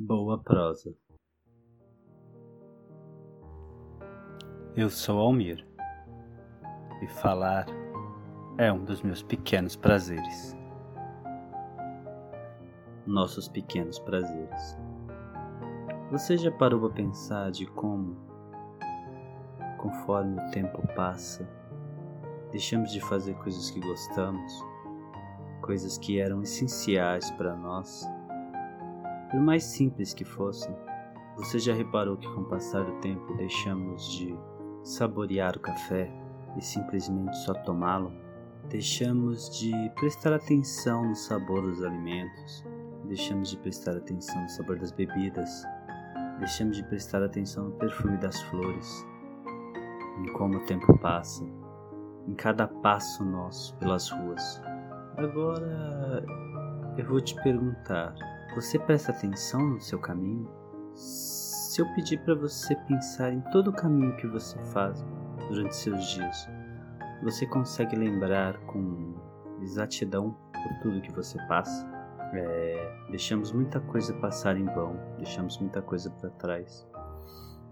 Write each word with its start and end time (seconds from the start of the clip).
Boa 0.00 0.38
prosa. 0.38 0.94
Eu 4.76 4.88
sou 4.90 5.18
Almir 5.18 5.66
e 7.02 7.08
falar 7.08 7.66
é 8.56 8.72
um 8.72 8.84
dos 8.84 9.02
meus 9.02 9.24
pequenos 9.24 9.74
prazeres. 9.74 10.56
Nossos 13.04 13.48
pequenos 13.48 13.98
prazeres. 13.98 14.78
Você 16.12 16.36
já 16.36 16.52
parou 16.52 16.78
para 16.78 16.90
pensar 16.90 17.50
de 17.50 17.66
como, 17.66 18.16
conforme 19.78 20.40
o 20.40 20.50
tempo 20.52 20.80
passa, 20.94 21.44
deixamos 22.52 22.92
de 22.92 23.00
fazer 23.00 23.34
coisas 23.38 23.68
que 23.68 23.80
gostamos, 23.80 24.64
coisas 25.60 25.98
que 25.98 26.20
eram 26.20 26.40
essenciais 26.40 27.32
para 27.32 27.56
nós? 27.56 28.08
Por 29.30 29.40
mais 29.40 29.64
simples 29.64 30.14
que 30.14 30.24
fossem. 30.24 30.74
Você 31.36 31.58
já 31.58 31.74
reparou 31.74 32.16
que 32.16 32.28
com 32.34 32.40
o 32.40 32.48
passar 32.48 32.84
do 32.84 33.00
tempo 33.00 33.34
deixamos 33.34 34.12
de 34.12 34.36
saborear 34.82 35.56
o 35.56 35.60
café 35.60 36.10
e 36.56 36.62
simplesmente 36.62 37.36
só 37.38 37.54
tomá-lo? 37.54 38.12
Deixamos 38.68 39.48
de 39.58 39.72
prestar 39.94 40.32
atenção 40.32 41.08
no 41.08 41.14
sabor 41.14 41.62
dos 41.62 41.82
alimentos, 41.82 42.64
deixamos 43.04 43.50
de 43.50 43.56
prestar 43.58 43.96
atenção 43.96 44.42
no 44.42 44.48
sabor 44.48 44.78
das 44.78 44.92
bebidas, 44.92 45.64
deixamos 46.38 46.76
de 46.76 46.82
prestar 46.84 47.22
atenção 47.22 47.64
no 47.64 47.72
perfume 47.72 48.16
das 48.18 48.40
flores, 48.42 49.06
em 50.18 50.32
como 50.32 50.58
o 50.58 50.66
tempo 50.66 50.98
passa, 50.98 51.44
em 52.26 52.34
cada 52.34 52.66
passo 52.66 53.24
nosso 53.24 53.76
pelas 53.76 54.10
ruas. 54.10 54.62
Agora 55.16 56.24
eu 56.96 57.06
vou 57.06 57.20
te 57.20 57.34
perguntar: 57.42 58.14
você 58.54 58.78
presta 58.78 59.12
atenção 59.12 59.60
no 59.60 59.80
seu 59.80 59.98
caminho? 59.98 60.48
Se 60.94 61.80
eu 61.80 61.86
pedir 61.94 62.18
para 62.24 62.34
você 62.34 62.74
pensar 62.74 63.32
em 63.32 63.40
todo 63.52 63.68
o 63.68 63.72
caminho 63.72 64.16
que 64.16 64.26
você 64.26 64.58
faz 64.72 65.04
durante 65.48 65.76
seus 65.76 66.04
dias, 66.08 66.48
você 67.22 67.46
consegue 67.46 67.96
lembrar 67.96 68.58
com 68.66 69.14
exatidão 69.62 70.36
por 70.52 70.78
tudo 70.80 71.00
que 71.00 71.12
você 71.12 71.38
passa? 71.46 71.86
É, 72.32 73.06
deixamos 73.10 73.52
muita 73.52 73.80
coisa 73.80 74.12
passar 74.14 74.56
em 74.56 74.64
vão, 74.64 74.98
deixamos 75.16 75.58
muita 75.58 75.80
coisa 75.80 76.10
para 76.10 76.30
trás. 76.30 76.86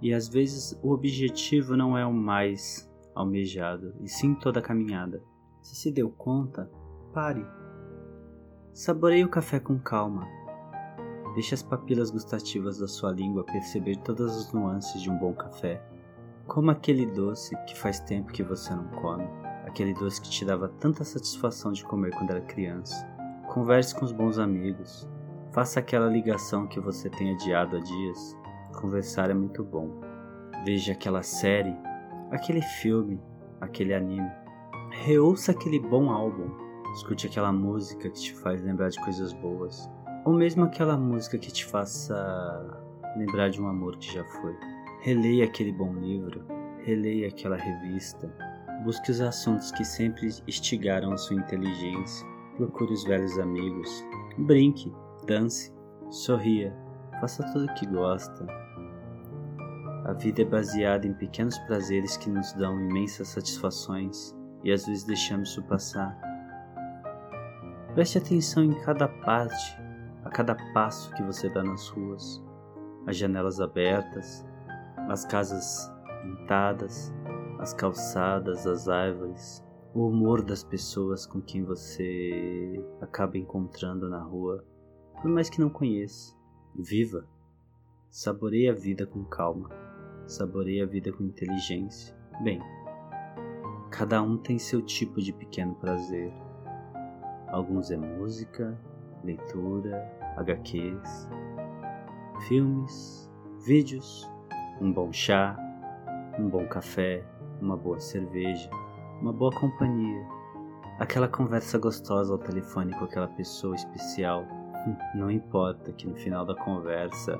E 0.00 0.12
às 0.12 0.28
vezes 0.28 0.78
o 0.82 0.92
objetivo 0.92 1.76
não 1.76 1.96
é 1.96 2.04
o 2.06 2.12
mais 2.12 2.90
almejado, 3.14 3.94
e 4.00 4.08
sim 4.08 4.34
toda 4.34 4.60
a 4.60 4.62
caminhada. 4.62 5.22
Se 5.62 5.74
se 5.74 5.90
deu 5.90 6.10
conta, 6.10 6.70
pare. 7.12 7.44
Saboreie 8.72 9.24
o 9.24 9.28
café 9.28 9.58
com 9.58 9.78
calma. 9.78 10.26
Deixe 11.36 11.54
as 11.54 11.62
papilas 11.62 12.10
gustativas 12.10 12.78
da 12.78 12.88
sua 12.88 13.12
língua 13.12 13.44
perceber 13.44 13.96
todas 13.96 14.34
as 14.34 14.52
nuances 14.54 15.02
de 15.02 15.10
um 15.10 15.18
bom 15.18 15.34
café. 15.34 15.82
Como 16.46 16.70
aquele 16.70 17.04
doce 17.04 17.54
que 17.66 17.78
faz 17.78 18.00
tempo 18.00 18.32
que 18.32 18.42
você 18.42 18.74
não 18.74 18.88
come, 18.88 19.28
aquele 19.66 19.92
doce 19.92 20.18
que 20.18 20.30
te 20.30 20.46
dava 20.46 20.66
tanta 20.80 21.04
satisfação 21.04 21.72
de 21.72 21.84
comer 21.84 22.12
quando 22.12 22.30
era 22.30 22.40
criança. 22.40 23.06
Converse 23.52 23.94
com 23.94 24.06
os 24.06 24.12
bons 24.12 24.38
amigos. 24.38 25.06
Faça 25.52 25.78
aquela 25.78 26.08
ligação 26.08 26.66
que 26.66 26.80
você 26.80 27.10
tem 27.10 27.34
adiado 27.34 27.76
há 27.76 27.80
dias. 27.80 28.34
Conversar 28.80 29.28
é 29.30 29.34
muito 29.34 29.62
bom. 29.62 30.00
Veja 30.64 30.94
aquela 30.94 31.22
série, 31.22 31.76
aquele 32.30 32.62
filme, 32.62 33.20
aquele 33.60 33.92
anime. 33.92 34.32
Reouça 34.90 35.52
aquele 35.52 35.78
bom 35.80 36.08
álbum. 36.08 36.48
Escute 36.94 37.26
aquela 37.26 37.52
música 37.52 38.08
que 38.08 38.20
te 38.22 38.34
faz 38.36 38.62
lembrar 38.62 38.88
de 38.88 38.98
coisas 39.04 39.34
boas. 39.34 39.86
Ou 40.26 40.34
mesmo 40.34 40.64
aquela 40.64 40.96
música 40.96 41.38
que 41.38 41.52
te 41.52 41.64
faça 41.64 42.82
lembrar 43.16 43.48
de 43.48 43.62
um 43.62 43.68
amor 43.68 43.96
que 43.96 44.12
já 44.12 44.24
foi. 44.24 44.56
Releia 45.02 45.44
aquele 45.44 45.72
bom 45.72 45.94
livro, 45.94 46.44
releia 46.84 47.28
aquela 47.28 47.56
revista, 47.56 48.28
busque 48.82 49.12
os 49.12 49.20
assuntos 49.20 49.70
que 49.70 49.84
sempre 49.84 50.26
instigaram 50.48 51.12
a 51.12 51.16
sua 51.16 51.36
inteligência, 51.36 52.26
procure 52.56 52.92
os 52.92 53.04
velhos 53.04 53.38
amigos, 53.38 54.04
brinque, 54.38 54.92
dance, 55.28 55.72
sorria, 56.10 56.76
faça 57.20 57.44
tudo 57.52 57.66
o 57.66 57.74
que 57.74 57.86
gosta. 57.86 58.44
A 60.06 60.12
vida 60.12 60.42
é 60.42 60.44
baseada 60.44 61.06
em 61.06 61.14
pequenos 61.14 61.56
prazeres 61.60 62.16
que 62.16 62.28
nos 62.28 62.52
dão 62.54 62.80
imensas 62.80 63.28
satisfações 63.28 64.34
e 64.64 64.72
às 64.72 64.86
vezes 64.86 65.04
deixamos 65.04 65.50
isso 65.50 65.62
passar. 65.62 66.18
Preste 67.94 68.18
atenção 68.18 68.64
em 68.64 68.74
cada 68.82 69.06
parte 69.06 69.85
a 70.26 70.28
cada 70.28 70.56
passo 70.72 71.14
que 71.14 71.22
você 71.22 71.48
dá 71.48 71.62
nas 71.62 71.88
ruas, 71.88 72.42
as 73.06 73.16
janelas 73.16 73.60
abertas, 73.60 74.44
as 75.08 75.24
casas 75.24 75.88
pintadas, 76.20 77.14
as 77.60 77.72
calçadas, 77.72 78.66
as 78.66 78.88
árvores, 78.88 79.64
o 79.94 80.08
humor 80.08 80.42
das 80.42 80.64
pessoas 80.64 81.24
com 81.24 81.40
quem 81.40 81.62
você 81.62 82.84
acaba 83.00 83.38
encontrando 83.38 84.08
na 84.08 84.20
rua, 84.20 84.64
por 85.22 85.30
mais 85.30 85.48
que 85.48 85.60
não 85.60 85.70
conheça. 85.70 86.34
Viva! 86.74 87.24
Saboreie 88.10 88.68
a 88.68 88.74
vida 88.74 89.06
com 89.06 89.24
calma, 89.24 89.70
saboreie 90.26 90.82
a 90.82 90.86
vida 90.86 91.12
com 91.12 91.22
inteligência. 91.22 92.16
Bem, 92.42 92.60
cada 93.92 94.20
um 94.20 94.36
tem 94.36 94.58
seu 94.58 94.82
tipo 94.82 95.20
de 95.20 95.32
pequeno 95.32 95.76
prazer. 95.76 96.32
Alguns 97.46 97.92
é 97.92 97.96
música, 97.96 98.76
leitura, 99.26 100.08
HQs, 100.36 101.28
filmes, 102.48 103.30
vídeos, 103.66 104.30
um 104.80 104.92
bom 104.92 105.12
chá, 105.12 105.56
um 106.38 106.48
bom 106.48 106.66
café, 106.66 107.24
uma 107.60 107.76
boa 107.76 107.98
cerveja, 107.98 108.70
uma 109.20 109.32
boa 109.32 109.50
companhia, 109.52 110.24
aquela 110.98 111.28
conversa 111.28 111.78
gostosa 111.78 112.32
ao 112.32 112.38
telefone 112.38 112.94
com 112.94 113.04
aquela 113.04 113.28
pessoa 113.28 113.74
especial. 113.74 114.44
Não 115.14 115.30
importa 115.30 115.92
que 115.92 116.06
no 116.06 116.14
final 116.14 116.44
da 116.44 116.54
conversa 116.54 117.38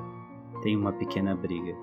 tem 0.62 0.76
uma 0.76 0.92
pequena 0.92 1.36
briga. 1.36 1.74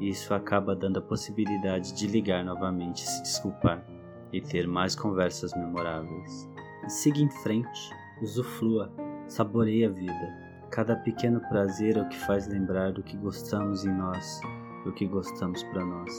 Isso 0.00 0.32
acaba 0.34 0.76
dando 0.76 0.98
a 0.98 1.02
possibilidade 1.02 1.94
de 1.94 2.06
ligar 2.06 2.44
novamente, 2.44 3.00
se 3.00 3.22
desculpar 3.22 3.84
e 4.32 4.40
ter 4.40 4.66
mais 4.66 4.94
conversas 4.94 5.54
memoráveis. 5.54 6.48
siga 6.88 7.18
em 7.18 7.30
frente, 7.30 7.90
usufrua 8.22 8.92
Saboreie 9.28 9.84
a 9.84 9.90
vida. 9.90 10.46
Cada 10.70 10.94
pequeno 10.94 11.40
prazer 11.48 11.96
é 11.96 12.02
o 12.02 12.08
que 12.08 12.18
faz 12.26 12.46
lembrar 12.46 12.92
do 12.92 13.02
que 13.02 13.16
gostamos 13.16 13.84
em 13.84 13.92
nós, 13.92 14.40
do 14.84 14.92
que 14.92 15.04
gostamos 15.04 15.64
para 15.64 15.84
nós. 15.84 16.12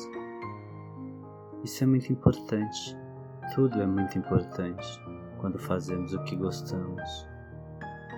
Isso 1.63 1.85
é 1.85 1.87
muito 1.87 2.11
importante. 2.11 2.97
Tudo 3.55 3.81
é 3.81 3.85
muito 3.85 4.17
importante 4.17 4.85
quando 5.39 5.57
fazemos 5.57 6.13
o 6.13 6.23
que 6.25 6.35
gostamos. 6.35 7.27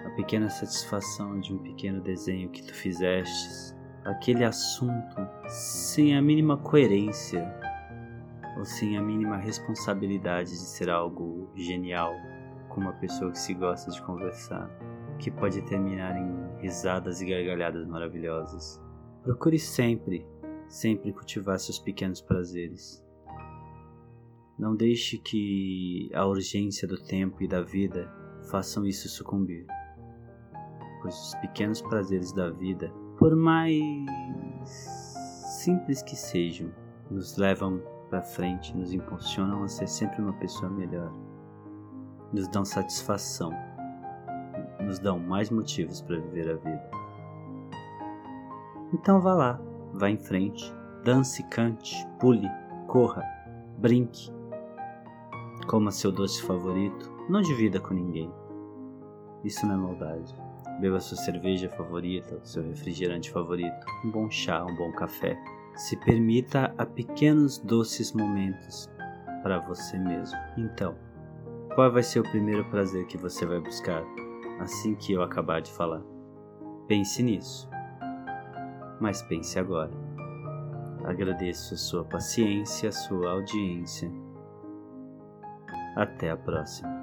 A 0.05 0.09
pequena 0.15 0.49
satisfação 0.49 1.39
de 1.39 1.53
um 1.53 1.59
pequeno 1.59 2.01
desenho 2.01 2.49
que 2.49 2.63
tu 2.63 2.73
fizestes, 2.73 3.77
aquele 4.05 4.43
assunto 4.43 5.15
sem 5.47 6.17
a 6.17 6.21
mínima 6.21 6.57
coerência 6.57 7.47
ou 8.57 8.65
sem 8.65 8.97
a 8.97 9.01
mínima 9.03 9.37
responsabilidade 9.37 10.49
de 10.49 10.57
ser 10.57 10.89
algo 10.89 11.51
genial 11.55 12.11
com 12.79 12.85
uma 12.85 12.93
pessoa 12.93 13.31
que 13.31 13.37
se 13.37 13.53
gosta 13.53 13.91
de 13.91 14.01
conversar, 14.01 14.69
que 15.19 15.29
pode 15.29 15.61
terminar 15.63 16.15
em 16.15 16.61
risadas 16.61 17.21
e 17.21 17.25
gargalhadas 17.25 17.85
maravilhosas. 17.85 18.81
Procure 19.21 19.59
sempre, 19.59 20.25
sempre 20.69 21.11
cultivar 21.11 21.59
seus 21.59 21.77
pequenos 21.77 22.21
prazeres. 22.21 23.03
Não 24.57 24.75
deixe 24.75 25.17
que 25.17 26.09
a 26.13 26.25
urgência 26.25 26.87
do 26.87 26.97
tempo 26.97 27.43
e 27.43 27.47
da 27.47 27.61
vida 27.61 28.09
façam 28.49 28.85
isso 28.85 29.09
sucumbir, 29.09 29.65
pois 31.01 31.15
os 31.15 31.35
pequenos 31.35 31.81
prazeres 31.81 32.31
da 32.31 32.49
vida, 32.49 32.89
por 33.17 33.35
mais 33.35 33.75
simples 35.63 36.01
que 36.01 36.15
sejam, 36.15 36.71
nos 37.11 37.37
levam 37.37 37.81
para 38.09 38.21
frente, 38.21 38.75
nos 38.75 38.93
impulsionam 38.93 39.63
a 39.63 39.67
ser 39.67 39.87
sempre 39.87 40.21
uma 40.21 40.33
pessoa 40.33 40.71
melhor 40.71 41.28
nos 42.33 42.47
dão 42.47 42.63
satisfação, 42.63 43.51
nos 44.81 44.99
dão 44.99 45.19
mais 45.19 45.49
motivos 45.49 46.01
para 46.01 46.19
viver 46.19 46.49
a 46.51 46.55
vida. 46.55 46.89
Então 48.93 49.19
vá 49.19 49.33
lá, 49.33 49.61
vá 49.93 50.09
em 50.09 50.17
frente, 50.17 50.73
dance, 51.03 51.43
cante, 51.43 51.95
pule, 52.19 52.49
corra, 52.87 53.23
brinque, 53.77 54.31
coma 55.67 55.91
seu 55.91 56.11
doce 56.11 56.41
favorito, 56.41 57.11
não 57.29 57.41
divida 57.41 57.79
com 57.79 57.93
ninguém. 57.93 58.31
Isso 59.43 59.65
não 59.65 59.75
é 59.75 59.77
maldade. 59.77 60.35
Beba 60.79 60.99
sua 60.99 61.17
cerveja 61.17 61.69
favorita, 61.69 62.39
seu 62.43 62.63
refrigerante 62.63 63.29
favorito, 63.31 63.85
um 64.05 64.11
bom 64.11 64.29
chá, 64.29 64.63
um 64.65 64.75
bom 64.75 64.91
café. 64.93 65.37
Se 65.75 65.95
permita 65.97 66.73
a 66.77 66.85
pequenos 66.85 67.57
doces 67.59 68.11
momentos 68.13 68.89
para 69.43 69.59
você 69.59 69.97
mesmo. 69.97 70.37
Então, 70.57 70.95
qual 71.79 71.89
vai 71.89 72.03
ser 72.03 72.19
o 72.19 72.23
primeiro 72.23 72.65
prazer 72.65 73.07
que 73.07 73.17
você 73.17 73.45
vai 73.45 73.57
buscar 73.57 74.03
assim 74.59 74.95
que 74.95 75.13
eu 75.13 75.23
acabar 75.23 75.61
de 75.61 75.71
falar? 75.71 76.01
Pense 76.89 77.23
nisso. 77.23 77.69
Mas 78.99 79.21
pense 79.21 79.57
agora. 79.57 79.89
Agradeço 81.05 81.75
a 81.75 81.77
sua 81.77 82.03
paciência, 82.03 82.89
a 82.89 82.91
sua 82.91 83.31
audiência. 83.31 84.11
Até 85.95 86.31
a 86.31 86.35
próxima. 86.35 86.98